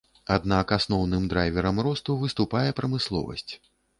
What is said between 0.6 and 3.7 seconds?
асноўным драйверам росту выступае прамысловасць.